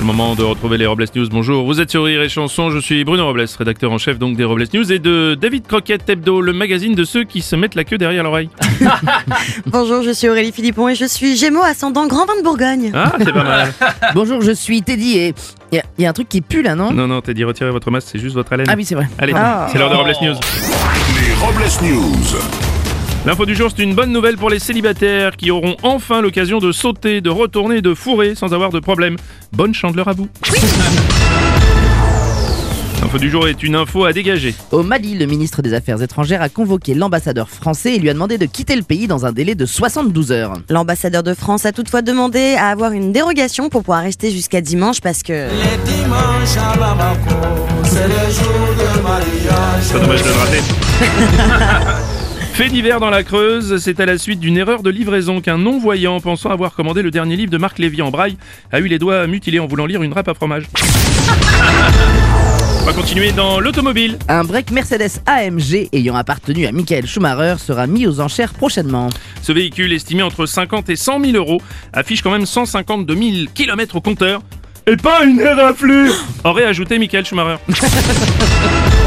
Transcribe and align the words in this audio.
C'est 0.00 0.06
le 0.06 0.12
moment 0.14 0.34
de 0.34 0.42
retrouver 0.42 0.78
les 0.78 0.86
Robles 0.86 1.04
News. 1.14 1.28
Bonjour, 1.30 1.66
vous 1.66 1.78
êtes 1.78 1.90
sur 1.90 2.04
Rire 2.04 2.22
et 2.22 2.30
Chanson, 2.30 2.70
je 2.70 2.78
suis 2.78 3.04
Bruno 3.04 3.26
Robles, 3.26 3.44
rédacteur 3.58 3.92
en 3.92 3.98
chef 3.98 4.18
donc 4.18 4.34
des 4.34 4.44
Robles 4.44 4.64
News 4.72 4.90
et 4.90 4.98
de 4.98 5.36
David 5.38 5.66
Croquette 5.66 6.08
Hebdo, 6.08 6.40
le 6.40 6.54
magazine 6.54 6.94
de 6.94 7.04
ceux 7.04 7.24
qui 7.24 7.42
se 7.42 7.54
mettent 7.54 7.74
la 7.74 7.84
queue 7.84 7.98
derrière 7.98 8.22
l'oreille. 8.22 8.48
Bonjour, 9.66 10.02
je 10.02 10.10
suis 10.12 10.26
Aurélie 10.30 10.52
Philippon 10.52 10.88
et 10.88 10.94
je 10.94 11.04
suis 11.04 11.36
Gémeaux 11.36 11.60
ascendant 11.62 12.06
Grand 12.06 12.24
Vin 12.24 12.38
de 12.38 12.42
Bourgogne. 12.42 12.90
Ah, 12.94 13.12
c'est 13.18 13.30
pas 13.30 13.44
mal. 13.44 13.74
Bonjour, 14.14 14.40
je 14.40 14.52
suis 14.52 14.80
Teddy 14.80 15.18
et 15.18 15.34
il 15.70 15.74
y, 15.76 15.78
a- 15.80 15.84
y 15.98 16.06
a 16.06 16.08
un 16.08 16.14
truc 16.14 16.30
qui 16.30 16.40
pue 16.40 16.62
là, 16.62 16.74
non? 16.74 16.92
Non, 16.92 17.06
non, 17.06 17.20
t'as 17.20 17.34
dit 17.34 17.44
retirer 17.44 17.70
votre 17.70 17.90
masque, 17.90 18.08
c'est 18.10 18.18
juste 18.18 18.34
votre 18.36 18.54
haleine. 18.54 18.68
Ah 18.70 18.74
oui, 18.78 18.86
c'est 18.86 18.94
vrai. 18.94 19.06
Allez, 19.18 19.34
Ah. 19.36 19.66
c'est 19.70 19.76
l'heure 19.78 19.90
de 19.90 19.96
Robles 19.96 20.14
News. 20.22 20.34
Les 21.20 21.34
Robles 21.34 21.92
News. 21.94 22.69
L'info 23.26 23.44
du 23.44 23.54
jour, 23.54 23.68
c'est 23.74 23.82
une 23.82 23.94
bonne 23.94 24.12
nouvelle 24.12 24.38
pour 24.38 24.48
les 24.48 24.58
célibataires 24.58 25.36
qui 25.36 25.50
auront 25.50 25.76
enfin 25.82 26.22
l'occasion 26.22 26.58
de 26.58 26.72
sauter, 26.72 27.20
de 27.20 27.28
retourner 27.28 27.76
et 27.76 27.82
de 27.82 27.92
fourrer 27.92 28.34
sans 28.34 28.54
avoir 28.54 28.70
de 28.70 28.80
problème. 28.80 29.16
Bonne 29.52 29.74
chandeleur 29.74 30.08
à 30.08 30.12
vous. 30.14 30.28
L'info 33.02 33.18
du 33.18 33.28
jour 33.28 33.46
est 33.46 33.62
une 33.62 33.74
info 33.74 34.06
à 34.06 34.14
dégager. 34.14 34.54
Au 34.70 34.82
Mali, 34.82 35.18
le 35.18 35.26
ministre 35.26 35.60
des 35.60 35.74
Affaires 35.74 36.00
étrangères 36.00 36.40
a 36.40 36.48
convoqué 36.48 36.94
l'ambassadeur 36.94 37.50
français 37.50 37.96
et 37.96 37.98
lui 37.98 38.08
a 38.08 38.14
demandé 38.14 38.38
de 38.38 38.46
quitter 38.46 38.74
le 38.74 38.82
pays 38.82 39.06
dans 39.06 39.26
un 39.26 39.32
délai 39.32 39.54
de 39.54 39.66
72 39.66 40.32
heures. 40.32 40.54
L'ambassadeur 40.70 41.22
de 41.22 41.34
France 41.34 41.66
a 41.66 41.72
toutefois 41.72 42.00
demandé 42.00 42.54
à 42.58 42.68
avoir 42.68 42.92
une 42.92 43.12
dérogation 43.12 43.68
pour 43.68 43.82
pouvoir 43.82 44.02
rester 44.02 44.30
jusqu'à 44.30 44.62
dimanche 44.62 45.02
parce 45.02 45.22
que... 45.22 45.32
Les 45.50 45.92
dimanches 45.92 46.56
à 46.56 46.74
Bamako, 46.74 47.34
c'est 47.84 48.08
le 48.08 48.32
jour 48.32 48.68
de 48.78 49.02
mariage. 49.02 49.92
Pas 49.92 49.98
dommage 49.98 50.22
de 50.22 50.28
le 50.28 50.34
rater. 50.34 52.06
Fait 52.60 52.68
divers 52.68 53.00
dans 53.00 53.08
la 53.08 53.22
Creuse, 53.22 53.78
c'est 53.78 54.00
à 54.00 54.04
la 54.04 54.18
suite 54.18 54.38
d'une 54.38 54.58
erreur 54.58 54.82
de 54.82 54.90
livraison 54.90 55.40
qu'un 55.40 55.56
non-voyant, 55.56 56.20
pensant 56.20 56.50
avoir 56.50 56.74
commandé 56.74 57.00
le 57.00 57.10
dernier 57.10 57.34
livre 57.34 57.50
de 57.50 57.56
Marc 57.56 57.78
Lévy 57.78 58.02
en 58.02 58.10
braille, 58.10 58.36
a 58.70 58.80
eu 58.80 58.86
les 58.86 58.98
doigts 58.98 59.26
mutilés 59.26 59.60
en 59.60 59.66
voulant 59.66 59.86
lire 59.86 60.02
une 60.02 60.12
râpe 60.12 60.28
à 60.28 60.34
fromage. 60.34 60.64
On 62.82 62.84
va 62.84 62.92
continuer 62.92 63.32
dans 63.32 63.60
l'automobile. 63.60 64.18
Un 64.28 64.44
break 64.44 64.72
Mercedes 64.72 65.22
AMG 65.24 65.88
ayant 65.94 66.16
appartenu 66.16 66.66
à 66.66 66.72
Michael 66.72 67.06
Schumacher 67.06 67.54
sera 67.58 67.86
mis 67.86 68.06
aux 68.06 68.20
enchères 68.20 68.52
prochainement. 68.52 69.08
Ce 69.40 69.52
véhicule, 69.52 69.94
estimé 69.94 70.22
entre 70.22 70.44
50 70.44 70.90
et 70.90 70.96
100 70.96 71.24
000 71.24 71.36
euros, 71.38 71.62
affiche 71.94 72.20
quand 72.20 72.30
même 72.30 72.44
152 72.44 73.14
000 73.14 73.28
km 73.54 73.96
au 73.96 74.02
compteur. 74.02 74.42
Et 74.86 74.96
pas 74.96 75.24
une 75.24 75.40
éraflure 75.40 76.12
Aurait 76.44 76.66
ajouté 76.66 76.98
Michael 76.98 77.24
Schumacher. 77.24 77.56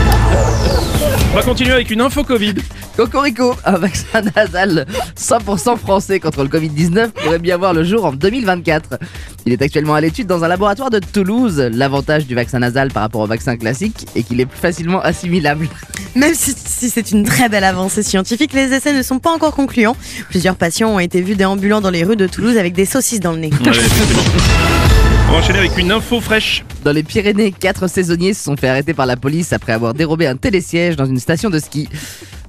On 1.34 1.38
va 1.38 1.42
continuer 1.42 1.72
avec 1.72 1.90
une 1.90 2.02
info 2.02 2.24
Covid. 2.24 2.54
Cocorico, 2.96 3.56
un 3.66 3.80
vaccin 3.80 4.22
nasal 4.36 4.86
100% 5.18 5.78
français 5.80 6.20
contre 6.20 6.44
le 6.44 6.48
Covid-19 6.48 7.10
pourrait 7.10 7.40
bien 7.40 7.58
voir 7.58 7.74
le 7.74 7.84
jour 7.84 8.06
en 8.06 8.14
2024. 8.14 9.00
Il 9.48 9.54
est 9.54 9.60
actuellement 9.64 9.96
à 9.96 10.02
l'étude 10.02 10.28
dans 10.28 10.44
un 10.44 10.48
laboratoire 10.48 10.92
de 10.92 11.00
Toulouse. 11.00 11.60
L'avantage 11.74 12.28
du 12.28 12.36
vaccin 12.36 12.60
nasal 12.60 12.92
par 12.92 13.02
rapport 13.02 13.22
au 13.22 13.26
vaccin 13.26 13.58
classique 13.58 14.06
est 14.16 14.22
qu'il 14.22 14.40
est 14.42 14.46
plus 14.46 14.60
facilement 14.60 15.02
assimilable. 15.02 15.70
Même 16.16 16.36
si, 16.36 16.54
si 16.54 16.92
c'est 16.92 17.10
une 17.10 17.24
très 17.24 17.50
belle 17.50 17.64
avancée 17.64 18.04
scientifique, 18.04 18.54
les 18.54 18.72
essais 18.72 18.94
ne 18.94 19.02
sont 19.02 19.18
pas 19.18 19.32
encore 19.32 19.56
concluants. 19.56 19.98
Plusieurs 20.30 20.56
patients 20.56 20.90
ont 20.90 21.00
été 21.00 21.20
vus 21.24 21.34
déambulant 21.34 21.82
dans 21.82 21.90
les 21.90 22.04
rues 22.04 22.16
de 22.16 22.28
Toulouse 22.28 22.58
avec 22.58 22.74
des 22.74 22.86
saucisses 22.86 23.22
dans 23.22 23.32
le 23.32 23.40
nez. 23.40 23.50
Ouais. 23.66 24.93
On 25.34 25.38
va 25.38 25.42
enchaîner 25.42 25.58
avec 25.58 25.76
une 25.80 25.92
info 25.92 26.22
fraîche. 26.22 26.64
Dans 26.84 26.92
les 26.92 27.02
Pyrénées, 27.02 27.52
quatre 27.52 27.88
saisonniers 27.88 28.36
se 28.36 28.44
sont 28.44 28.56
fait 28.56 28.68
arrêter 28.68 28.94
par 28.94 29.08
la 29.08 29.18
police 29.18 29.52
après 29.52 29.74
avoir 29.74 29.96
dérobé 29.96 30.28
un 30.28 30.36
télésiège 30.36 30.96
dans 30.96 31.08
une 31.08 31.18
station 31.18 31.50
de 31.50 31.58
ski. 31.58 31.90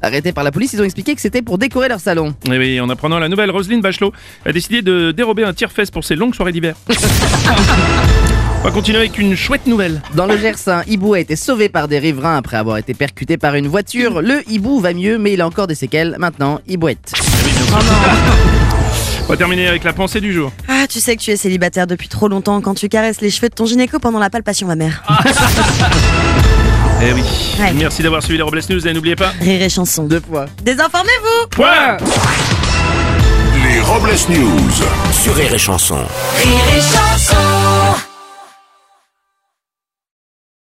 Arrêtés 0.02 0.32
par 0.32 0.44
la 0.44 0.52
police, 0.52 0.74
ils 0.74 0.82
ont 0.82 0.84
expliqué 0.84 1.14
que 1.14 1.22
c'était 1.22 1.40
pour 1.40 1.56
décorer 1.56 1.88
leur 1.88 1.98
salon. 1.98 2.34
Et 2.44 2.58
oui, 2.58 2.78
en 2.80 2.90
apprenant 2.90 3.18
la 3.18 3.30
nouvelle, 3.30 3.50
Roselyne 3.50 3.80
Bachelot 3.80 4.12
a 4.44 4.52
décidé 4.52 4.82
de 4.82 5.12
dérober 5.12 5.44
un 5.44 5.54
tire-fesse 5.54 5.90
pour 5.90 6.04
ses 6.04 6.14
longues 6.14 6.34
soirées 6.34 6.52
d'hiver. 6.52 6.74
On 8.60 8.64
va 8.64 8.70
continuer 8.70 8.98
avec 8.98 9.16
une 9.16 9.34
chouette 9.34 9.66
nouvelle. 9.66 10.02
Dans 10.14 10.26
le 10.26 10.36
Gers, 10.36 10.68
un 10.68 10.82
hibou 10.86 11.14
a 11.14 11.20
été 11.20 11.36
sauvé 11.36 11.70
par 11.70 11.88
des 11.88 11.98
riverains 11.98 12.36
après 12.36 12.58
avoir 12.58 12.76
été 12.76 12.92
percuté 12.92 13.38
par 13.38 13.54
une 13.54 13.66
voiture. 13.66 14.20
Le 14.20 14.42
hibou 14.46 14.78
va 14.80 14.92
mieux, 14.92 15.16
mais 15.16 15.32
il 15.32 15.40
a 15.40 15.46
encore 15.46 15.68
des 15.68 15.74
séquelles. 15.74 16.16
Maintenant, 16.18 16.60
hibouette. 16.68 17.14
Eh 17.16 17.46
oui. 17.46 17.52
On 19.24 19.28
va 19.28 19.38
terminer 19.38 19.68
avec 19.68 19.84
la 19.84 19.94
pensée 19.94 20.20
du 20.20 20.34
jour. 20.34 20.52
Ah, 20.84 20.86
tu 20.86 21.00
sais 21.00 21.16
que 21.16 21.22
tu 21.22 21.30
es 21.30 21.36
célibataire 21.38 21.86
depuis 21.86 22.08
trop 22.08 22.28
longtemps 22.28 22.60
quand 22.60 22.74
tu 22.74 22.90
caresses 22.90 23.22
les 23.22 23.30
cheveux 23.30 23.48
de 23.48 23.54
ton 23.54 23.64
gynéco 23.64 23.98
pendant 23.98 24.18
la 24.18 24.28
palpation, 24.28 24.66
ma 24.66 24.76
mère. 24.76 25.02
Eh 27.02 27.12
oui. 27.12 27.22
Ouais. 27.58 27.72
Merci 27.74 28.02
d'avoir 28.02 28.22
suivi 28.22 28.36
les 28.38 28.42
Robles 28.44 28.60
News 28.70 28.86
et 28.86 28.92
n'oubliez 28.94 29.16
pas. 29.16 29.32
Rire 29.40 29.60
et 29.62 29.68
chanson. 29.68 30.04
Deux 30.04 30.20
fois. 30.20 30.46
Désinformez-vous 30.62 31.48
Point 31.50 31.96
Les 33.68 33.80
Robles 33.80 34.14
News. 34.30 34.70
Sur 35.12 35.34
Rire 35.34 35.52
et 35.52 35.58
Chanson. 35.58 35.96
Rire 35.96 36.60
et 36.76 36.80
chanson. 36.80 37.34